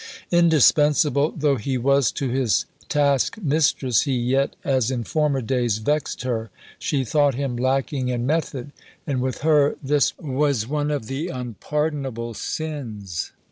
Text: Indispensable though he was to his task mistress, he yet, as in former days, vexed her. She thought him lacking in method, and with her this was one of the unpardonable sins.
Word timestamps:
Indispensable 0.31 1.31
though 1.37 1.57
he 1.57 1.77
was 1.77 2.11
to 2.13 2.27
his 2.27 2.65
task 2.89 3.37
mistress, 3.39 4.01
he 4.01 4.15
yet, 4.17 4.55
as 4.63 4.89
in 4.89 5.03
former 5.03 5.41
days, 5.41 5.77
vexed 5.77 6.23
her. 6.23 6.49
She 6.79 7.05
thought 7.05 7.35
him 7.35 7.55
lacking 7.55 8.07
in 8.07 8.25
method, 8.25 8.71
and 9.05 9.21
with 9.21 9.41
her 9.41 9.75
this 9.83 10.17
was 10.17 10.67
one 10.67 10.89
of 10.89 11.05
the 11.05 11.27
unpardonable 11.27 12.33
sins. 12.33 13.31